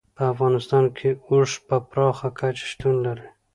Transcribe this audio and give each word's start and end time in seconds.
په 0.15 0.23
افغانستان 0.33 0.85
کې 0.97 1.09
اوښ 1.29 1.51
په 1.67 1.75
پراخه 1.89 2.27
کچه 2.39 2.65
شتون 2.71 2.95
لري. 3.05 3.27